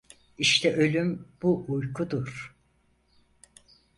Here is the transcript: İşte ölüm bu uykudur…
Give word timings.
İşte 0.37 0.73
ölüm 0.75 1.27
bu 1.41 1.65
uykudur… 1.67 2.55